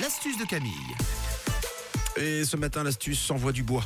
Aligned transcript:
L'astuce 0.00 0.38
de 0.38 0.44
Camille. 0.44 0.72
Et 2.16 2.44
ce 2.44 2.56
matin, 2.56 2.82
l'astuce 2.82 3.20
s'envoie 3.20 3.52
du 3.52 3.62
bois. 3.62 3.84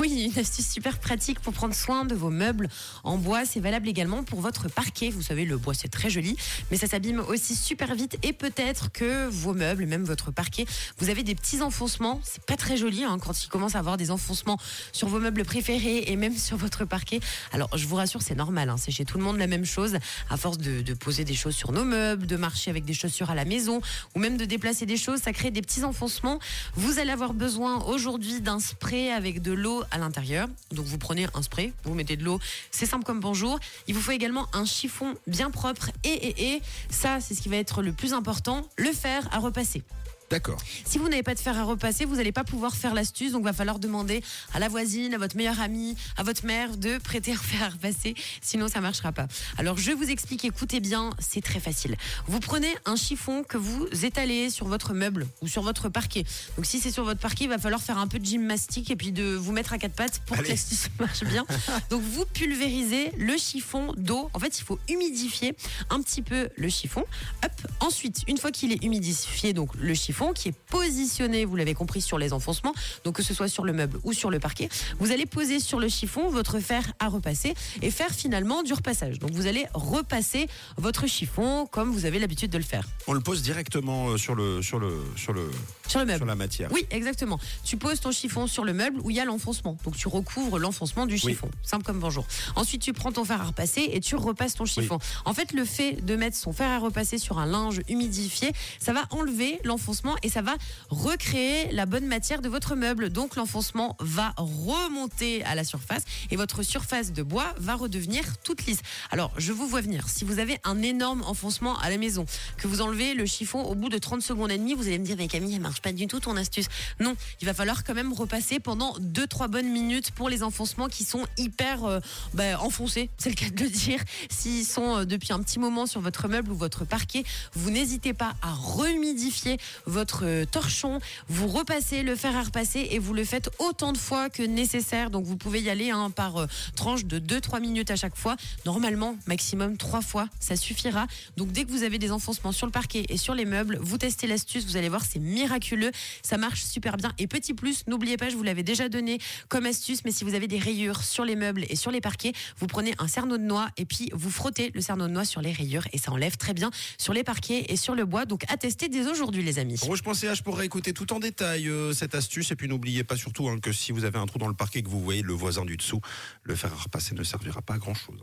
Oui, 0.00 0.30
une 0.34 0.40
astuce 0.40 0.66
super 0.66 0.98
pratique 0.98 1.40
pour 1.40 1.52
prendre 1.52 1.74
soin 1.74 2.06
de 2.06 2.14
vos 2.14 2.30
meubles 2.30 2.70
en 3.04 3.18
bois. 3.18 3.44
C'est 3.44 3.60
valable 3.60 3.86
également 3.86 4.24
pour 4.24 4.40
votre 4.40 4.70
parquet. 4.70 5.10
Vous 5.10 5.20
savez, 5.20 5.44
le 5.44 5.58
bois, 5.58 5.74
c'est 5.74 5.88
très 5.88 6.08
joli, 6.08 6.38
mais 6.70 6.78
ça 6.78 6.86
s'abîme 6.86 7.20
aussi 7.20 7.54
super 7.54 7.94
vite. 7.94 8.16
Et 8.22 8.32
peut-être 8.32 8.90
que 8.90 9.28
vos 9.28 9.52
meubles, 9.52 9.84
même 9.84 10.04
votre 10.04 10.30
parquet, 10.30 10.64
vous 10.96 11.10
avez 11.10 11.22
des 11.22 11.34
petits 11.34 11.60
enfoncements. 11.60 12.18
C'est 12.24 12.42
pas 12.44 12.56
très 12.56 12.78
joli 12.78 13.04
hein, 13.04 13.18
quand 13.22 13.44
il 13.44 13.48
commence 13.48 13.74
à 13.74 13.78
avoir 13.78 13.98
des 13.98 14.10
enfoncements 14.10 14.56
sur 14.92 15.06
vos 15.08 15.18
meubles 15.20 15.44
préférés 15.44 16.04
et 16.06 16.16
même 16.16 16.34
sur 16.34 16.56
votre 16.56 16.86
parquet. 16.86 17.20
Alors, 17.52 17.68
je 17.76 17.86
vous 17.86 17.96
rassure, 17.96 18.22
c'est 18.22 18.34
normal. 18.34 18.70
hein. 18.70 18.76
c'est 18.78 18.92
chez 18.92 19.04
tout 19.04 19.18
le 19.18 19.24
monde 19.24 19.36
la 19.36 19.48
même 19.48 19.66
chose. 19.66 19.98
À 20.30 20.38
force 20.38 20.56
de, 20.56 20.80
de 20.80 20.94
poser 20.94 21.24
des 21.24 21.34
choses 21.34 21.54
sur 21.54 21.72
nos 21.72 21.84
meubles, 21.84 22.26
de 22.26 22.36
marcher 22.36 22.70
avec 22.70 22.86
des 22.86 22.94
chaussures 22.94 23.28
à 23.28 23.34
la 23.34 23.44
maison 23.44 23.82
ou 24.14 24.18
même 24.18 24.38
de 24.38 24.46
déplacer 24.46 24.86
des 24.86 24.96
choses, 24.96 25.20
ça 25.20 25.34
crée 25.34 25.50
des 25.50 25.60
petits 25.60 25.84
enfoncements. 25.84 26.38
Vous 26.74 26.98
allez 27.00 27.10
avoir 27.10 27.34
besoin 27.34 27.84
aujourd'hui 27.84 28.40
d'un 28.40 28.60
spray 28.60 29.10
avec 29.10 29.42
de 29.42 29.52
l'eau 29.52 29.84
à 29.90 29.98
l'intérieur. 29.98 30.48
Donc 30.72 30.86
vous 30.86 30.98
prenez 30.98 31.26
un 31.34 31.42
spray, 31.42 31.72
vous 31.84 31.94
mettez 31.94 32.16
de 32.16 32.24
l'eau, 32.24 32.40
c'est 32.70 32.86
simple 32.86 33.04
comme 33.04 33.20
bonjour. 33.20 33.58
Il 33.86 33.94
vous 33.94 34.00
faut 34.00 34.12
également 34.12 34.46
un 34.52 34.64
chiffon 34.64 35.14
bien 35.26 35.50
propre 35.50 35.90
et 36.04 36.08
et 36.10 36.54
et 36.54 36.62
ça 36.90 37.20
c'est 37.20 37.34
ce 37.34 37.42
qui 37.42 37.48
va 37.48 37.56
être 37.56 37.82
le 37.82 37.92
plus 37.92 38.12
important, 38.12 38.68
le 38.76 38.92
fer 38.92 39.28
à 39.32 39.38
repasser. 39.38 39.82
D'accord. 40.30 40.58
Si 40.84 40.98
vous 40.98 41.08
n'avez 41.08 41.24
pas 41.24 41.34
de 41.34 41.40
fer 41.40 41.58
à 41.58 41.64
repasser, 41.64 42.04
vous 42.04 42.14
n'allez 42.14 42.30
pas 42.30 42.44
pouvoir 42.44 42.76
faire 42.76 42.94
l'astuce, 42.94 43.32
donc 43.32 43.42
va 43.42 43.52
falloir 43.52 43.80
demander 43.80 44.22
à 44.54 44.60
la 44.60 44.68
voisine, 44.68 45.12
à 45.12 45.18
votre 45.18 45.36
meilleure 45.36 45.60
amie, 45.60 45.96
à 46.16 46.22
votre 46.22 46.46
mère 46.46 46.76
de 46.76 46.98
prêter 46.98 47.32
un 47.32 47.36
fer 47.36 47.64
à 47.64 47.68
repasser, 47.70 48.14
sinon 48.40 48.68
ça 48.68 48.80
marchera 48.80 49.10
pas. 49.10 49.26
Alors 49.58 49.76
je 49.76 49.90
vous 49.90 50.08
explique, 50.08 50.44
écoutez 50.44 50.78
bien, 50.78 51.10
c'est 51.18 51.40
très 51.42 51.58
facile. 51.58 51.96
Vous 52.28 52.38
prenez 52.38 52.72
un 52.86 52.94
chiffon 52.94 53.42
que 53.42 53.56
vous 53.56 53.88
étalez 54.04 54.50
sur 54.50 54.68
votre 54.68 54.94
meuble 54.94 55.26
ou 55.42 55.48
sur 55.48 55.62
votre 55.62 55.88
parquet. 55.88 56.24
Donc 56.56 56.64
si 56.64 56.78
c'est 56.78 56.92
sur 56.92 57.02
votre 57.02 57.20
parquet, 57.20 57.44
il 57.46 57.50
va 57.50 57.58
falloir 57.58 57.82
faire 57.82 57.98
un 57.98 58.06
peu 58.06 58.20
de 58.20 58.24
gymnastique 58.24 58.92
et 58.92 58.96
puis 58.96 59.10
de 59.10 59.34
vous 59.34 59.50
mettre 59.50 59.72
à 59.72 59.78
quatre 59.78 59.94
pattes 59.94 60.20
pour 60.26 60.36
Allez. 60.36 60.46
que 60.46 60.52
l'astuce 60.52 60.90
marche 61.00 61.24
bien. 61.24 61.44
Donc 61.90 62.02
vous 62.02 62.24
pulvérisez 62.24 63.10
le 63.18 63.36
chiffon 63.36 63.92
d'eau. 63.96 64.30
En 64.32 64.38
fait, 64.38 64.60
il 64.60 64.62
faut 64.62 64.78
humidifier 64.88 65.56
un 65.90 66.00
petit 66.00 66.22
peu 66.22 66.50
le 66.56 66.68
chiffon. 66.68 67.04
Hop. 67.44 67.50
Ensuite, 67.80 68.22
une 68.28 68.38
fois 68.38 68.52
qu'il 68.52 68.70
est 68.70 68.84
humidifié, 68.84 69.52
donc 69.54 69.74
le 69.74 69.94
chiffon 69.94 70.19
qui 70.34 70.48
est 70.48 70.54
positionné, 70.68 71.44
vous 71.44 71.56
l'avez 71.56 71.74
compris, 71.74 72.00
sur 72.00 72.18
les 72.18 72.32
enfoncements, 72.32 72.74
donc 73.04 73.16
que 73.16 73.22
ce 73.22 73.34
soit 73.34 73.48
sur 73.48 73.64
le 73.64 73.72
meuble 73.72 73.98
ou 74.04 74.12
sur 74.12 74.30
le 74.30 74.38
parquet, 74.38 74.68
vous 74.98 75.12
allez 75.12 75.26
poser 75.26 75.60
sur 75.60 75.80
le 75.80 75.88
chiffon 75.88 76.28
votre 76.28 76.60
fer 76.60 76.92
à 76.98 77.08
repasser 77.08 77.54
et 77.82 77.90
faire 77.90 78.10
finalement 78.10 78.62
du 78.62 78.72
repassage. 78.72 79.18
Donc 79.18 79.30
vous 79.32 79.46
allez 79.46 79.66
repasser 79.74 80.48
votre 80.76 81.06
chiffon 81.06 81.66
comme 81.70 81.90
vous 81.90 82.04
avez 82.04 82.18
l'habitude 82.18 82.50
de 82.50 82.58
le 82.58 82.64
faire 82.64 82.86
On 83.06 83.12
le 83.12 83.20
pose 83.20 83.42
directement 83.42 84.10
euh, 84.10 84.16
sur 84.16 84.34
le 84.34 84.62
sur 84.62 84.78
le 84.78 85.02
sur 85.16 85.32
le 85.32 85.50
sur 85.88 85.98
le 86.00 86.06
meuble. 86.06 86.18
sur 86.18 86.26
la 86.26 86.34
matière. 86.34 86.70
Oui, 86.72 86.86
exactement. 86.90 87.38
Tu 87.64 87.76
poses 87.76 88.00
ton 88.00 88.12
chiffon 88.12 88.46
sur 88.46 88.64
le 88.64 88.72
meuble 88.72 89.00
où 89.02 89.10
il 89.10 89.16
y 89.16 89.20
a 89.20 89.24
l'enfoncement. 89.24 89.76
Donc 89.84 89.96
tu 89.96 90.08
recouvres 90.08 90.58
l'enfoncement 90.58 91.06
du 91.06 91.18
chiffon. 91.18 91.50
Simple 91.62 91.84
comme 91.84 91.98
bonjour. 91.98 92.26
Ensuite, 92.56 92.82
tu 92.82 92.92
prends 92.92 93.12
ton 93.12 93.24
fer 93.24 93.40
à 93.40 93.44
repasser 93.44 93.88
et 93.92 94.00
tu 94.00 94.16
repasses 94.16 94.54
ton 94.54 94.64
chiffon. 94.66 94.98
En 95.24 95.34
fait, 95.34 95.52
le 95.52 95.64
fait 95.64 96.04
de 96.04 96.16
mettre 96.16 96.36
son 96.36 96.52
fer 96.52 96.70
à 96.70 96.78
repasser 96.78 97.18
sur 97.18 97.38
un 97.38 97.46
linge 97.46 97.80
humidifié, 97.88 98.52
ça 98.78 98.92
va 98.92 99.02
enlever 99.10 99.58
l'enfoncement 99.64 100.09
et 100.22 100.28
ça 100.28 100.42
va 100.42 100.54
recréer 100.88 101.70
la 101.72 101.86
bonne 101.86 102.06
matière 102.06 102.42
de 102.42 102.48
votre 102.48 102.74
meuble. 102.74 103.10
Donc 103.10 103.36
l'enfoncement 103.36 103.96
va 104.00 104.32
remonter 104.36 105.42
à 105.44 105.54
la 105.54 105.64
surface 105.64 106.02
et 106.30 106.36
votre 106.36 106.62
surface 106.62 107.12
de 107.12 107.22
bois 107.22 107.54
va 107.58 107.74
redevenir 107.74 108.38
toute 108.38 108.66
lisse. 108.66 108.80
Alors, 109.10 109.32
je 109.36 109.52
vous 109.52 109.66
vois 109.66 109.80
venir. 109.80 110.08
Si 110.08 110.24
vous 110.24 110.38
avez 110.38 110.58
un 110.64 110.82
énorme 110.82 111.22
enfoncement 111.22 111.78
à 111.78 111.90
la 111.90 111.98
maison, 111.98 112.26
que 112.56 112.68
vous 112.68 112.80
enlevez 112.80 113.14
le 113.14 113.26
chiffon 113.26 113.62
au 113.62 113.74
bout 113.74 113.88
de 113.88 113.98
30 113.98 114.22
secondes 114.22 114.50
et 114.50 114.58
demie, 114.58 114.74
vous 114.74 114.86
allez 114.86 114.98
me 114.98 115.04
dire, 115.04 115.16
mais 115.18 115.28
Camille, 115.28 115.54
elle 115.54 115.60
marche 115.60 115.80
pas 115.80 115.92
du 115.92 116.06
tout 116.06 116.20
ton 116.20 116.36
astuce. 116.36 116.66
Non, 116.98 117.14
il 117.40 117.46
va 117.46 117.54
falloir 117.54 117.84
quand 117.84 117.94
même 117.94 118.12
repasser 118.12 118.60
pendant 118.60 118.94
2-3 118.98 119.48
bonnes 119.48 119.70
minutes 119.70 120.10
pour 120.12 120.28
les 120.28 120.42
enfoncements 120.42 120.88
qui 120.88 121.04
sont 121.04 121.26
hyper 121.36 121.84
euh, 121.84 122.00
bah, 122.34 122.60
enfoncés, 122.60 123.10
c'est 123.18 123.30
le 123.30 123.34
cas 123.34 123.50
de 123.50 123.62
le 123.62 123.70
dire. 123.70 124.00
S'ils 124.30 124.66
sont 124.66 124.98
euh, 124.98 125.04
depuis 125.04 125.32
un 125.32 125.42
petit 125.42 125.58
moment 125.58 125.86
sur 125.86 126.00
votre 126.00 126.28
meuble 126.28 126.50
ou 126.52 126.56
votre 126.56 126.84
parquet, 126.84 127.24
vous 127.54 127.70
n'hésitez 127.70 128.12
pas 128.12 128.34
à 128.42 128.52
rehumidifier 128.52 129.58
votre 129.86 129.99
euh, 130.22 130.44
torchon, 130.44 131.00
vous 131.28 131.48
repassez 131.48 132.02
le 132.02 132.16
fer 132.16 132.36
à 132.36 132.42
repasser 132.42 132.88
et 132.90 132.98
vous 132.98 133.14
le 133.14 133.24
faites 133.24 133.50
autant 133.58 133.92
de 133.92 133.98
fois 133.98 134.30
que 134.30 134.42
nécessaire. 134.42 135.10
Donc 135.10 135.24
vous 135.24 135.36
pouvez 135.36 135.60
y 135.60 135.70
aller 135.70 135.90
hein, 135.90 136.10
par 136.10 136.36
euh, 136.38 136.46
tranche 136.76 137.04
de 137.04 137.18
2-3 137.18 137.60
minutes 137.60 137.90
à 137.90 137.96
chaque 137.96 138.16
fois. 138.16 138.36
Normalement, 138.64 139.16
maximum 139.26 139.76
3 139.76 140.00
fois, 140.00 140.28
ça 140.40 140.56
suffira. 140.56 141.06
Donc 141.36 141.52
dès 141.52 141.64
que 141.64 141.70
vous 141.70 141.82
avez 141.82 141.98
des 141.98 142.12
enfoncements 142.12 142.52
sur 142.52 142.66
le 142.66 142.72
parquet 142.72 143.04
et 143.08 143.16
sur 143.16 143.34
les 143.34 143.44
meubles, 143.44 143.78
vous 143.80 143.98
testez 143.98 144.26
l'astuce, 144.26 144.64
vous 144.64 144.76
allez 144.76 144.88
voir, 144.88 145.04
c'est 145.04 145.18
miraculeux, 145.18 145.92
ça 146.22 146.36
marche 146.36 146.62
super 146.64 146.96
bien. 146.96 147.12
Et 147.18 147.26
petit 147.26 147.54
plus, 147.54 147.86
n'oubliez 147.86 148.16
pas, 148.16 148.28
je 148.28 148.36
vous 148.36 148.42
l'avais 148.42 148.62
déjà 148.62 148.88
donné 148.88 149.18
comme 149.48 149.66
astuce, 149.66 150.04
mais 150.04 150.12
si 150.12 150.24
vous 150.24 150.34
avez 150.34 150.48
des 150.48 150.58
rayures 150.58 151.02
sur 151.02 151.24
les 151.24 151.36
meubles 151.36 151.64
et 151.68 151.76
sur 151.76 151.90
les 151.90 152.00
parquets, 152.00 152.32
vous 152.58 152.66
prenez 152.66 152.94
un 152.98 153.08
cerneau 153.08 153.38
de 153.38 153.42
noix 153.42 153.68
et 153.76 153.84
puis 153.84 154.10
vous 154.12 154.30
frottez 154.30 154.70
le 154.74 154.80
cerneau 154.80 155.06
de 155.06 155.12
noix 155.12 155.24
sur 155.24 155.40
les 155.40 155.52
rayures 155.52 155.84
et 155.92 155.98
ça 155.98 156.12
enlève 156.12 156.36
très 156.36 156.54
bien 156.54 156.70
sur 156.98 157.12
les 157.12 157.24
parquets 157.24 157.66
et 157.68 157.76
sur 157.76 157.94
le 157.94 158.04
bois. 158.04 158.24
Donc 158.24 158.44
à 158.48 158.56
tester 158.56 158.88
dès 158.88 159.06
aujourd'hui, 159.08 159.42
les 159.42 159.58
amis. 159.58 159.78
Rouge.ch 159.90 160.42
pour 160.42 160.56
réécouter 160.56 160.92
tout 160.92 161.12
en 161.12 161.18
détail 161.18 161.66
euh, 161.66 161.92
cette 161.92 162.14
astuce 162.14 162.52
et 162.52 162.54
puis 162.54 162.68
n'oubliez 162.68 163.02
pas 163.02 163.16
surtout 163.16 163.48
hein, 163.48 163.58
que 163.58 163.72
si 163.72 163.90
vous 163.90 164.04
avez 164.04 164.20
un 164.20 164.26
trou 164.26 164.38
dans 164.38 164.46
le 164.46 164.54
parquet 164.54 164.78
et 164.78 164.82
que 164.84 164.88
vous 164.88 165.00
voyez 165.00 165.22
le 165.22 165.32
voisin 165.32 165.64
du 165.64 165.76
dessous, 165.76 166.00
le 166.44 166.54
fer 166.54 166.72
à 166.72 166.76
repasser 166.76 167.16
ne 167.16 167.24
servira 167.24 167.60
pas 167.60 167.74
à 167.74 167.78
grand 167.78 167.94
chose. 167.94 168.22